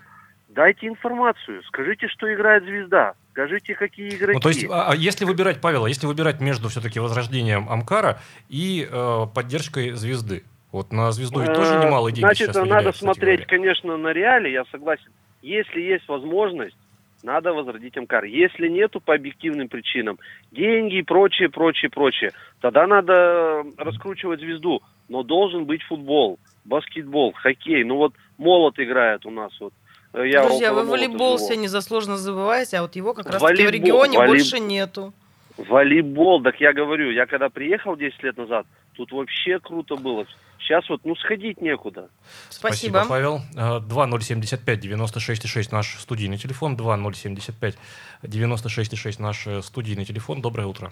[0.51, 4.35] Дайте информацию, скажите, что играет звезда, скажите, какие игроки.
[4.35, 8.21] Ну, то есть, а, а если выбирать, Павел, а если выбирать между все-таки возрождением Амкара
[8.49, 10.45] и э, поддержкой звезды?
[10.71, 13.59] Вот на звезду ведь тоже Э, немало денег Значит, сейчас надо смотреть, говоря.
[13.59, 15.11] конечно, на реалии, я согласен.
[15.43, 16.77] Если есть возможность,
[17.25, 18.25] надо возродить Амкар.
[18.25, 20.19] Если нету по объективным причинам,
[20.53, 24.83] деньги и прочее, прочее, прочее, тогда надо раскручивать звезду.
[25.09, 27.83] Но должен быть футбол, баскетбол, хоккей.
[27.85, 29.73] Ну вот молот играет у нас вот.
[30.13, 31.47] Э, Я Друзья, вы волейбол живу.
[31.49, 35.13] все незаслуженно забываете, а вот его как раз таки в Волейбол, регионе волей- больше нету.
[35.57, 40.27] Волейбол, так я говорю, я когда приехал 10 лет назад, тут вообще круто было.
[40.65, 42.09] Сейчас вот, ну, сходить некуда.
[42.49, 43.05] Спасибо.
[43.07, 43.43] Павел.
[43.55, 46.75] Э, 2075-96-6 наш студийный телефон.
[46.77, 50.41] 2075-96-6 наш э, студийный телефон.
[50.41, 50.91] Доброе утро.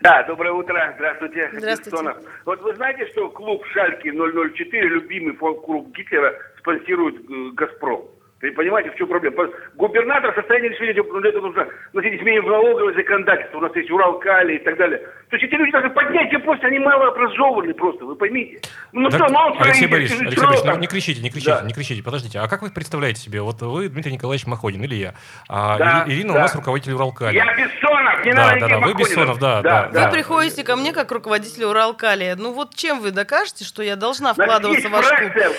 [0.00, 0.94] Да, доброе утро.
[0.94, 1.50] Здравствуйте.
[1.54, 2.14] Здравствуйте.
[2.44, 8.04] Вот вы знаете, что клуб Шальки 004, любимый фолк-клуб Гитлера, спонсирует э, «Газпром»?
[8.42, 9.48] Вы понимаете, в чем проблема?
[9.76, 13.58] Губернатор в состоянии решения, для этого нужно вносить изменения в налоговое законодательство.
[13.58, 14.98] У нас есть Урал-Кали и так далее.
[15.30, 18.60] То есть эти люди даже поднять просто, они мало образованы просто, вы поймите.
[18.92, 21.62] Ну Так, что, ну он Алексей Борисович, Алексей Борисович, ну, не кричите, не кричите, Да.
[21.62, 22.02] не кричите.
[22.02, 23.40] Подождите, а как вы представляете себе?
[23.40, 25.14] Вот вы, Дмитрий Николаевич Маходин или я?
[25.48, 26.42] А Да, Ири- Ирина у да.
[26.42, 27.34] нас руководитель Уралкали.
[27.34, 28.94] Я Бессонов, не Да, надо да, да, вы.
[28.94, 30.10] Бессонов, да, да, Вы да.
[30.10, 32.36] приходите ко мне как руководитель Уралкалия.
[32.36, 35.32] Ну вот чем вы докажете, что я должна Значит, вкладываться есть в ваш клуб?
[35.32, 35.50] фракция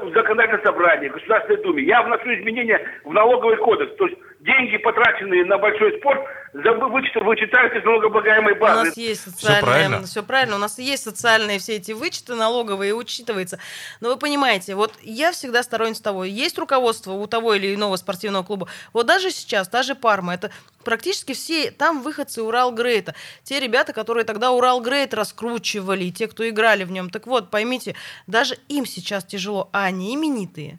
[0.00, 1.14] в законодательном собрании, в
[1.56, 1.84] Государственной Думе.
[1.84, 3.96] Я вношу изменения в налоговый кодекс.
[3.96, 6.20] То есть деньги, потраченные на большой спорт,
[6.54, 8.84] вычет- вычитаются из налогооблагаемой У базы.
[8.84, 10.02] нас есть социальные, правильно.
[10.06, 13.58] все правильно, у нас есть социальные все эти вычеты налоговые, учитывается.
[14.00, 18.42] Но вы понимаете, вот я всегда сторонница того, есть руководство у того или иного спортивного
[18.44, 18.68] клуба.
[18.92, 20.50] Вот даже сейчас, та же Парма, это
[20.84, 23.14] практически все там выходцы Урал Грейта.
[23.42, 27.10] Те ребята, которые тогда Урал Грейт раскручивали, и те, кто играли в нем.
[27.10, 30.78] Так вот, поймите, даже им сейчас тяжело, а они именитые.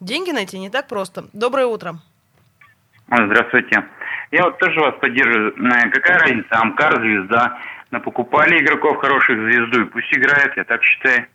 [0.00, 1.24] Деньги найти не так просто.
[1.32, 1.96] Доброе утро.
[3.10, 3.84] Ой, Здравствуйте.
[4.30, 5.54] Я вот тоже вас поддерживаю.
[5.56, 7.58] Э, Какая разница, Амкар, Звезда.
[7.90, 11.26] Но покупали игроков хороших звезду, и пусть играют, я так считаю.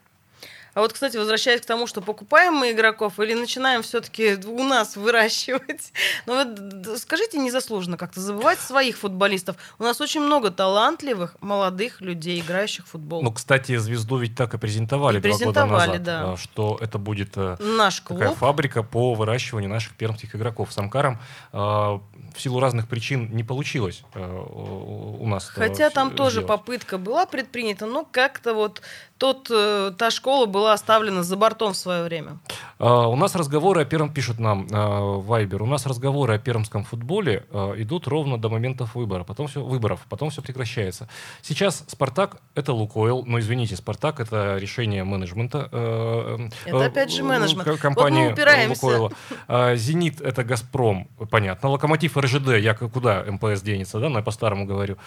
[0.79, 4.95] А вот, кстати, возвращаясь к тому, что покупаем мы игроков или начинаем все-таки у нас
[4.95, 5.91] выращивать.
[6.25, 9.57] Ну вот скажите незаслуженно как-то забывать своих футболистов.
[9.77, 13.21] У нас очень много талантливых, молодых людей, играющих в футбол.
[13.23, 16.33] Ну, кстати, звезду ведь так и презентовали, И два года презентовали, назад, да.
[16.33, 18.37] а, что это будет э, Наш такая клуб.
[18.37, 20.71] фабрика по выращиванию наших пермских игроков.
[20.71, 21.19] С Амкаром
[21.51, 21.99] э, в
[22.37, 25.47] силу разных причин не получилось э, у нас.
[25.47, 26.47] Хотя там всё тоже сделать.
[26.47, 28.81] попытка была предпринята, но как-то вот
[29.17, 32.38] тот, э, та школа была была оставлена за бортом в свое время.
[32.77, 37.43] А, у нас разговоры о первом, пишут нам Вайбер, у нас разговоры о пермском футболе
[37.51, 41.08] а, идут ровно до моментов выбора, потом все, выборов, потом все прекращается.
[41.41, 45.69] Сейчас «Спартак»— это «Лукойл», но, извините, «Спартак»— это решение менеджмента.
[45.71, 47.79] Э, это опять же менеджмент.
[47.79, 48.86] Компании вот мы упираемся.
[48.86, 49.12] «Лукойла».
[49.47, 51.69] А, «Зенит»— это «Газпром», понятно.
[51.69, 54.97] «Локомотив»— РЖД, я куда МПС денется, да, но я по-старому говорю.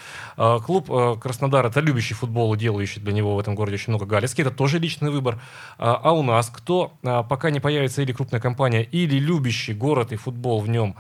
[0.67, 4.07] Клуб «Краснодар»— это любящий футбол и делающий для него в этом городе очень много.
[4.07, 5.39] Галицкий— это тоже личный выбор.
[5.79, 10.61] А у нас кто, пока не появится или крупная компания, или любящий город и футбол
[10.61, 10.97] в нем,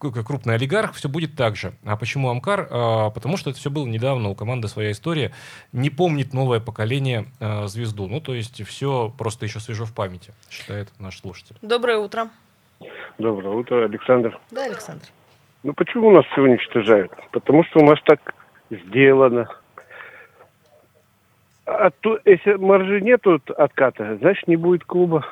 [0.00, 1.74] крупный олигарх, все будет так же.
[1.84, 2.66] А почему Амкар?
[2.70, 5.32] А, потому что это все было недавно, у команды своя история.
[5.72, 8.06] Не помнит новое поколение а, звезду.
[8.06, 11.56] Ну, то есть все просто еще свежо в памяти, считает наш слушатель.
[11.60, 12.30] Доброе утро.
[13.18, 14.40] Доброе утро, Александр.
[14.50, 15.04] Да, Александр.
[15.62, 17.12] Ну, почему у нас все уничтожают?
[17.32, 18.34] Потому что у нас так
[18.70, 19.48] сделано.
[21.66, 25.24] А то, если маржи нету отката, значит не будет клуба.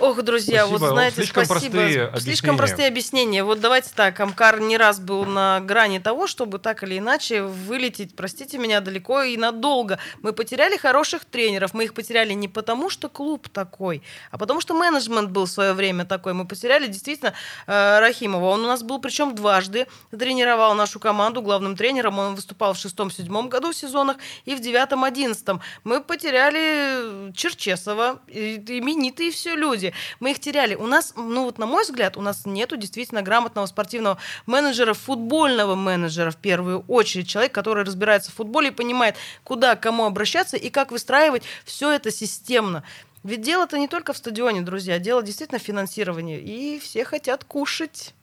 [0.00, 0.78] Ох, друзья, спасибо.
[0.78, 1.72] вот знаете, слишком спасибо.
[1.72, 3.44] Простые слишком простые объяснения.
[3.44, 8.16] Вот давайте так, Амкар не раз был на грани того, чтобы так или иначе вылететь,
[8.16, 9.98] простите меня, далеко и надолго.
[10.22, 11.74] Мы потеряли хороших тренеров.
[11.74, 15.74] Мы их потеряли не потому, что клуб такой, а потому что менеджмент был в свое
[15.74, 16.32] время такой.
[16.32, 17.34] Мы потеряли действительно
[17.66, 18.46] э, Рахимова.
[18.46, 22.18] Он у нас был причем дважды, тренировал нашу команду главным тренером.
[22.18, 25.60] Он выступал в шестом-седьмом году в сезонах и в девятом-одиннадцатом.
[25.84, 29.89] Мы потеряли Черчесова, именитые все люди.
[30.20, 30.74] Мы их теряли.
[30.74, 35.74] У нас, ну вот на мой взгляд, у нас нету действительно грамотного спортивного менеджера, футбольного
[35.74, 37.28] менеджера в первую очередь.
[37.28, 42.10] Человек, который разбирается в футболе и понимает, куда, кому обращаться и как выстраивать все это
[42.10, 42.82] системно.
[43.22, 46.38] Ведь дело-то не только в стадионе, друзья, дело действительно в финансировании.
[46.38, 48.14] И все хотят кушать.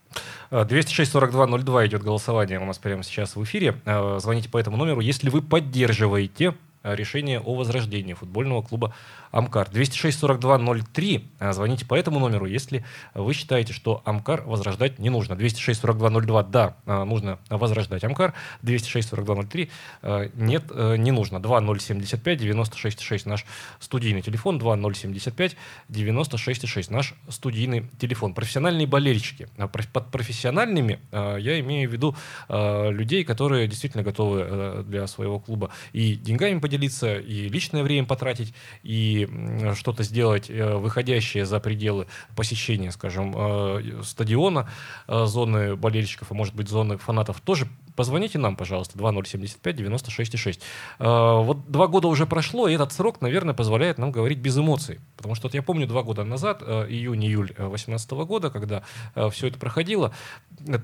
[0.52, 3.80] 206-42-02 идет голосование у нас прямо сейчас в эфире.
[3.86, 8.94] Э, звоните по этому номеру, если вы поддерживаете решение о возрождении футбольного клуба
[9.38, 9.70] Амкар.
[9.72, 11.24] 206-42-03.
[11.40, 15.34] А, звоните по этому номеру, если вы считаете, что Амкар возрождать не нужно.
[15.34, 16.50] 206-42-02.
[16.50, 18.34] Да, а, нужно возрождать Амкар.
[18.64, 19.70] 206-42-03.
[20.02, 21.38] А, нет, э, не нужно.
[21.38, 23.46] 2075-96-6 наш
[23.80, 24.58] студийный телефон.
[24.58, 28.34] 2075-96-6 наш студийный телефон.
[28.34, 29.48] Профессиональные болельщики.
[29.94, 32.16] Под профессиональными я имею в виду
[32.50, 38.54] людей, которые действительно готовы э, для своего клуба и деньгами поделиться, и личное время потратить,
[38.84, 39.27] и
[39.76, 44.70] что-то сделать, э, выходящее за пределы посещения, скажем, э, стадиона,
[45.08, 50.62] э, зоны болельщиков, а может быть зоны фанатов, тоже позвоните нам, пожалуйста, 2075-96-6.
[51.00, 55.02] Вот два года уже прошло, и этот срок, наверное, позволяет нам говорить без эмоций.
[55.18, 58.84] Потому что вот я помню два года назад, июнь-июль 2018 года, когда
[59.32, 60.14] все это проходило,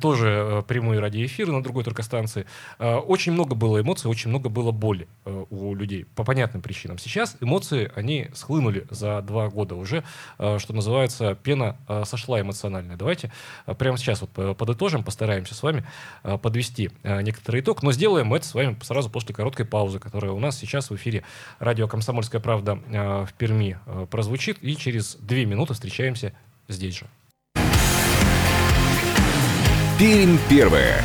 [0.02, 2.46] тоже прямые радиоэфиры на другой только станции,
[2.80, 6.98] очень много было эмоций, очень много было боли у людей по понятным причинам.
[6.98, 10.04] Сейчас эмоции, они схлынули за два года уже,
[10.40, 12.98] э, что называется, пена э, сошла эмоциональная.
[12.98, 13.32] Давайте
[13.66, 15.86] э, прямо сейчас вот подытожим, постараемся с вами
[16.42, 20.58] подвести некоторый итог, но сделаем это с вами сразу после короткой паузы, которая у нас
[20.58, 21.24] сейчас в эфире
[21.60, 23.78] радио «Комсомольская правда» в Перми
[24.10, 26.34] прозвучит, и через две минуты встречаемся
[26.68, 27.08] здесь же.
[30.00, 31.04] Пермь первая.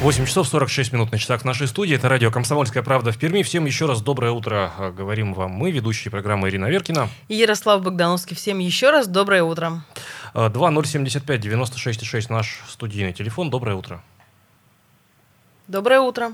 [0.00, 1.96] 8 часов 46 минут на часах в нашей студии.
[1.96, 3.42] Это радио «Комсомольская правда» в Перми.
[3.42, 4.70] Всем еще раз доброе утро.
[4.78, 7.08] А, говорим вам мы, ведущие программы Ирина Веркина.
[7.26, 8.36] И Ярослав Богдановский.
[8.36, 9.82] Всем еще раз доброе утро.
[10.34, 13.50] 2075-96-6 наш студийный телефон.
[13.50, 14.00] Доброе утро.
[15.66, 16.30] Доброе утро.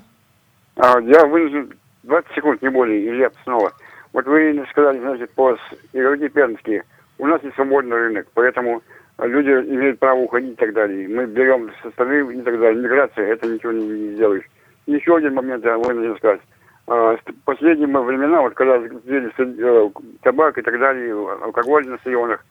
[0.77, 1.73] А, я вынужден
[2.03, 3.73] 20 секунд, не более, Илья снова.
[4.13, 5.57] Вот вы сказали, значит, по
[5.95, 6.85] игроки пермские.
[7.17, 8.83] У нас не свободный рынок, поэтому
[9.19, 11.09] люди имеют право уходить и так далее.
[11.09, 12.83] Мы берем со стороны и так далее.
[12.83, 14.45] Миграция, это ничего не, не сделаешь.
[14.87, 16.41] Еще один момент я вынужден сказать.
[16.87, 19.91] А, последние времена, вот когда запретили э,
[20.23, 22.45] табак и так далее, алкоголь на стадионах,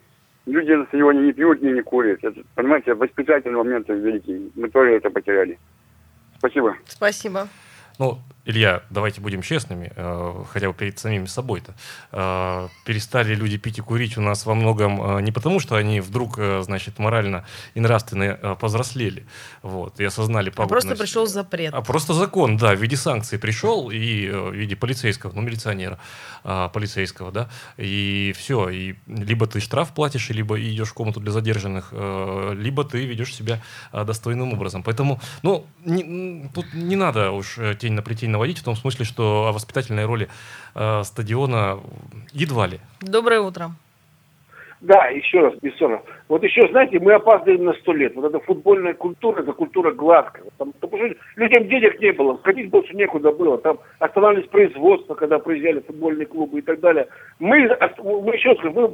[0.45, 2.23] люди на стадионе не пьют и не курят.
[2.23, 4.51] Это, понимаете, воспитательный момент великий.
[4.55, 5.59] Мы тоже это потеряли.
[6.39, 6.75] Спасибо.
[6.85, 7.47] Спасибо.
[7.99, 11.75] Ну, Илья, давайте будем честными, э, хотя бы перед самими собой-то.
[12.11, 16.01] Э, перестали люди пить и курить у нас во многом э, не потому, что они
[16.01, 19.25] вдруг, значит, морально и нравственно повзрослели,
[19.61, 21.73] вот, и осознали А просто пришел запрет.
[21.73, 25.99] А просто закон, да, в виде санкций пришел и в виде полицейского, ну, милиционера
[26.43, 31.93] полицейского, да, и все, и либо ты штраф платишь, либо идешь в комнату для задержанных,
[31.93, 33.61] либо ты ведешь себя
[33.93, 34.83] достойным образом.
[34.83, 39.47] Поэтому, ну, не, тут не надо уж тень на плетень наводить в том смысле, что
[39.47, 40.27] о воспитательной роли
[40.75, 41.79] э, стадиона
[42.33, 42.79] едва ли.
[43.01, 43.71] Доброе утро.
[44.83, 46.01] Да, еще раз, Бессонов.
[46.27, 48.13] Вот еще, знаете, мы опаздываем на сто лет.
[48.15, 50.43] Вот эта футбольная культура, это культура гладкая.
[50.57, 53.57] Там, потому что людям денег не было, ходить больше некуда было.
[53.59, 57.07] Там останавливались производства, когда приезжали футбольные клубы и так далее.
[57.39, 58.93] Мы, мы еще скажем, мы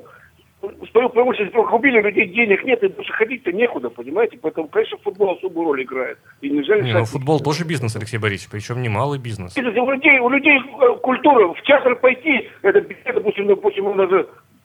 [0.91, 4.37] свою промышленность купили, людей денег нет, и больше ходить-то некуда, понимаете?
[4.41, 6.17] Поэтому, конечно, футбол особую роль играет.
[6.41, 9.55] И нельзя не, ну, футбол тоже бизнес, Алексей Борисович, причем немалый бизнес.
[9.57, 14.09] У людей, у людей э, культура, в театр пойти, это, допустим, допустим, у нас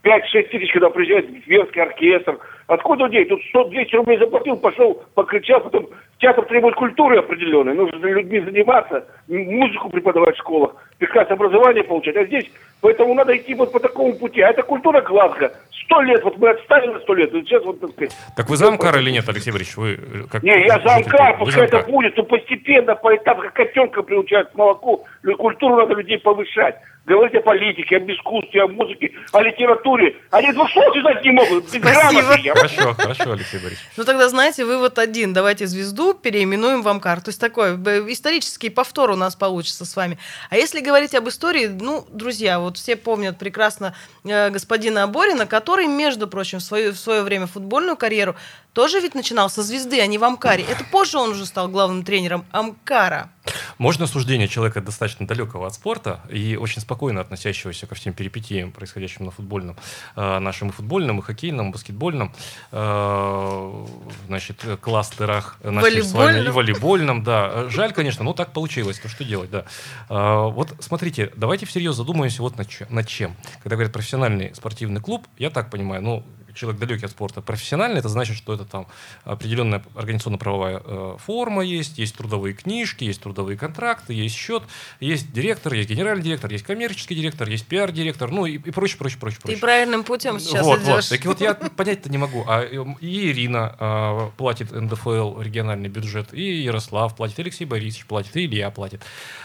[0.05, 2.39] 5-6 тысяч, когда приезжает Венский оркестр.
[2.67, 3.29] Откуда деньги?
[3.29, 5.89] Тут 100-200 рублей заплатил, пошел, покричал, потом
[6.19, 12.17] театр требует культуры определенной, нужно людьми заниматься, музыку преподавать в школах, прекрасное образование получать.
[12.17, 12.51] А здесь,
[12.81, 14.41] поэтому надо идти вот по такому пути.
[14.41, 15.53] А это культура Глазго.
[15.85, 18.17] Сто лет, вот мы отставили на сто лет, и сейчас вот так сказать.
[18.37, 19.77] Так вы замкар или нет, Алексей Борисович?
[19.77, 24.03] Вы э, как Не, я замкар, пускай это будет, но постепенно, по этапу, как котенка
[24.03, 25.05] приучают к молоку,
[25.37, 26.77] культуру надо людей повышать
[27.07, 30.17] говорить о политике, об искусстве, о музыке, о литературе.
[30.31, 31.69] Они двух слов связать не могут.
[31.69, 32.55] Спасибо.
[32.55, 33.89] Хорошо, хорошо, Алексей Борисович.
[33.97, 35.33] Ну тогда, знаете, вывод один.
[35.33, 37.21] Давайте звезду переименуем в Амкар.
[37.21, 37.75] То есть такой
[38.13, 40.19] исторический повтор у нас получится с вами.
[40.51, 43.95] А если говорить об истории, ну, друзья, вот все помнят прекрасно
[44.25, 48.35] э, господина Аборина, который, между прочим, в свое, в свое время футбольную карьеру
[48.75, 50.65] тоже ведь начинал со звезды, а не в Амкаре.
[50.65, 53.31] Это позже он уже стал главным тренером Амкара.
[53.79, 59.25] Можно суждение человека достаточно далекого от спорта и очень спокойно относящегося ко всем перипетиям, происходящим
[59.25, 59.77] на футбольном,
[60.15, 62.33] э, нашем и футбольном, и хоккейном, и баскетбольном,
[62.71, 63.87] э,
[64.29, 67.69] значит, кластерах наших с вами, и волейбольном, да.
[67.69, 69.65] Жаль, конечно, но так получилось, то что делать, да.
[70.09, 72.55] Э, вот смотрите, давайте всерьез задумаемся вот.
[72.91, 73.35] Над чем.
[73.65, 76.25] Когда говорят профессиональный спортивный клуб, я так понимаю, ну,
[76.55, 78.87] человек далекий от спорта, профессиональный, это значит, что это там
[79.25, 84.63] определенная организационно-правовая э, форма есть, есть трудовые книжки, есть трудовые контракты, есть счет,
[85.01, 89.19] есть директор, есть генеральный директор, есть коммерческий директор, есть пиар-директор, ну и, и прочее, прочее,
[89.21, 89.57] прочее, прочее.
[89.57, 90.89] Ты правильным путем сейчас вот, идешь.
[90.89, 91.09] Вот.
[91.09, 92.45] Так вот я понять-то не могу.
[92.47, 98.37] А эм, и Ирина э, платит НДФЛ региональный бюджет, и Ярослав платит, Алексей Борисович платит,
[98.37, 99.03] и Илья платит.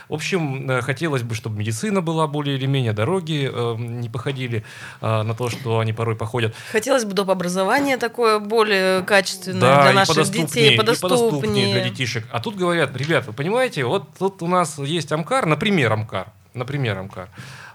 [0.07, 4.63] В общем, э, хотелось бы, чтобы медицина была более или менее, дороги э, не походили
[5.01, 6.55] э, на то, что они порой походят.
[6.71, 7.29] Хотелось хотелось бы доп.
[7.29, 10.93] образование такое более качественное да, для наших детей, подоступнее.
[10.93, 12.25] И подоступнее для детишек.
[12.31, 16.97] А тут говорят, ребят, вы понимаете, вот тут у нас есть Амкар, например, Амкар, например,
[16.97, 17.29] Амкар.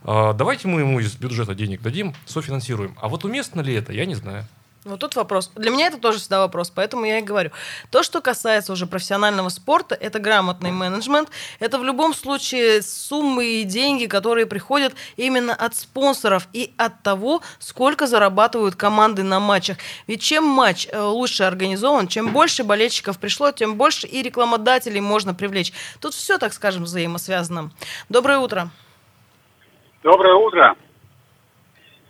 [0.04, 2.94] Давайте мы ему из бюджета денег дадим, софинансируем.
[3.00, 4.44] А вот уместно ли это, я не знаю.
[4.84, 5.50] Вот тут вопрос.
[5.54, 7.50] Для меня это тоже всегда вопрос, поэтому я и говорю.
[7.90, 11.30] То, что касается уже профессионального спорта, это грамотный менеджмент.
[11.58, 17.40] Это в любом случае суммы и деньги, которые приходят именно от спонсоров и от того,
[17.60, 19.78] сколько зарабатывают команды на матчах.
[20.06, 25.32] Ведь чем матч э, лучше организован, чем больше болельщиков пришло, тем больше и рекламодателей можно
[25.32, 25.72] привлечь.
[25.98, 27.70] Тут все, так скажем, взаимосвязано.
[28.10, 28.68] Доброе утро.
[30.02, 30.76] Доброе утро.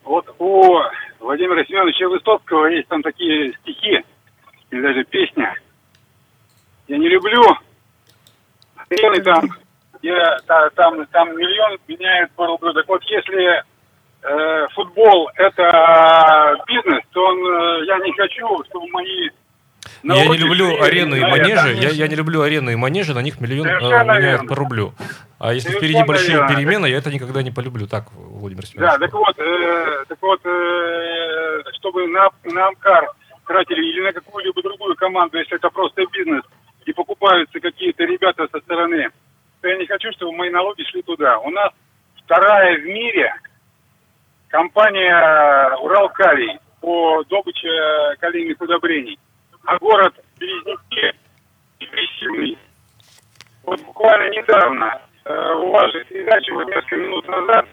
[0.03, 0.81] Вот у
[1.25, 4.05] Владимира Семеновича Высоцкого есть там такие стихи,
[4.71, 5.55] или даже песня.
[6.87, 7.43] Я не люблю
[8.91, 9.49] арены там,
[10.03, 12.75] я, там, там миллион меняют по рублю.
[12.75, 13.65] Так вот, если
[14.23, 19.31] э, футбол это бизнес, то он, э, я не хочу, чтобы мои
[20.05, 21.75] но я не люблю арены и манежи.
[21.75, 24.93] Я, я не люблю арены и манежи, на них миллион э, меняют по рублю.
[25.39, 26.55] А если Совершенно впереди большие верно.
[26.55, 27.87] перемены, я это никогда не полюблю.
[27.87, 28.93] Так, Владимир Семенович.
[28.93, 31.14] Да, так вот, э, так вот э,
[31.85, 33.11] чтобы на, на Амкар
[33.47, 36.43] тратили или на какую-либо другую команду, если это просто бизнес,
[36.87, 39.11] и покупаются какие-то ребята со стороны,
[39.61, 41.39] то я не хочу, чтобы мои налоги шли туда.
[41.41, 41.71] У нас
[42.25, 43.35] вторая в мире
[44.49, 47.69] компания Уралкалий по добыче
[48.19, 49.19] калийных удобрений
[49.67, 51.15] а город Березники
[51.81, 52.59] депрессивный.
[53.63, 57.67] Вот буквально недавно э, у вашей передачи, вот несколько минут назад,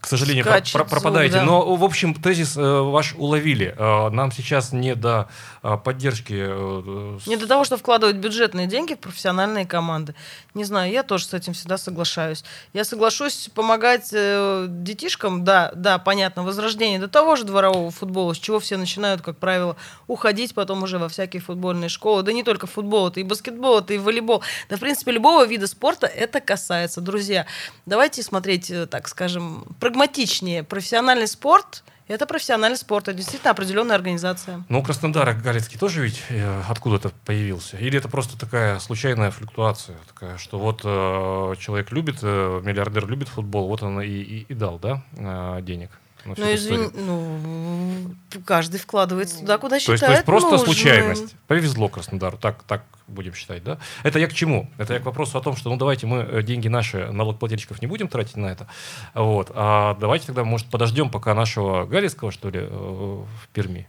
[0.00, 1.38] к сожалению, пропадаете.
[1.38, 1.44] Звук, да.
[1.44, 3.74] Но, в общем, тезис э, ваш уловили.
[3.76, 5.28] Э, нам сейчас не до
[5.76, 6.34] поддержки...
[6.36, 10.14] Э, не до того, что вкладывать бюджетные деньги в профессиональные команды.
[10.54, 12.44] Не знаю, я тоже с этим всегда соглашаюсь.
[12.72, 18.38] Я соглашусь помогать э, детишкам, да, да, понятно, возрождение до того же дворового футбола, с
[18.38, 22.22] чего все начинают, как правило, уходить потом уже во всякие футбольные школы.
[22.22, 24.42] Да не только футбол, это и баскетбол, это и волейбол.
[24.68, 27.00] Да, в принципе, любого вида спорта это касается.
[27.00, 27.46] Друзья,
[27.86, 30.62] давайте смотреть э, так скажем, прагматичнее.
[30.62, 31.82] Профессиональный спорт–
[32.14, 34.64] это профессиональный спорт, это действительно определенная организация.
[34.68, 37.76] Ну, Краснодар Галицкий тоже ведь э, откуда-то появился?
[37.78, 43.28] Или это просто такая случайная флюктуация, такая, что вот э, человек любит, э, миллиардер любит
[43.28, 45.90] футбол, вот он и, и, и дал, да, э, денег?
[46.24, 48.14] Ну, эту извини, ну,
[48.44, 50.66] каждый вкладывается туда, куда То есть, считает то есть просто нужным.
[50.66, 51.34] случайность.
[51.46, 53.78] Повезло Краснодару, так, так будем считать, да?
[54.02, 54.68] Это я к чему?
[54.78, 57.86] Это я к вопросу о том, что ну давайте мы э, деньги наши налогоплательщиков не
[57.86, 58.66] будем тратить на это.
[59.14, 59.50] Вот.
[59.54, 63.88] А давайте тогда, может, подождем, пока нашего Галицкого, что ли, э, в Перми.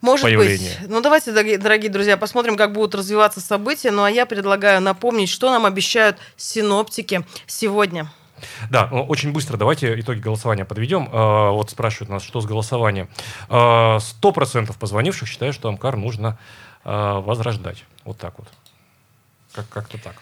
[0.00, 0.76] Может появление.
[0.80, 0.90] быть.
[0.90, 3.90] Ну, давайте, дорогие друзья, посмотрим, как будут развиваться события.
[3.90, 8.10] Ну, а я предлагаю напомнить, что нам обещают синоптики сегодня.
[8.70, 11.08] Да, ну, очень быстро давайте итоги голосования подведем.
[11.12, 13.08] А, Вот спрашивают нас, что с голосованием.
[13.48, 16.38] Сто процентов позвонивших считают, что Амкар нужно
[16.84, 17.84] а, возрождать.
[18.04, 18.48] Вот так вот.
[19.54, 20.14] Как- Как-то так.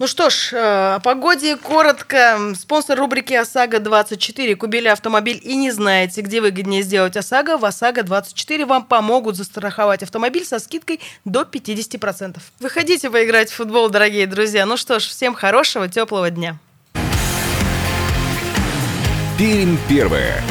[0.00, 2.36] Ну что ж, э, о погоде коротко.
[2.56, 4.56] Спонсор рубрики ОСАГО-24.
[4.56, 7.58] Купили автомобиль и не знаете, где выгоднее сделать ОСАГО.
[7.58, 12.38] В ОСАГО-24 вам помогут застраховать автомобиль со скидкой до 50%.
[12.58, 14.66] Выходите поиграть в футбол, дорогие друзья.
[14.66, 16.58] Ну что ж, всем хорошего, теплого дня.
[19.36, 20.44] Пермь первая.